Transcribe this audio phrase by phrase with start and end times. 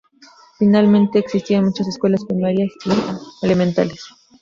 [0.57, 4.03] Finalmente, existían muchas escuelas primarias y elementales.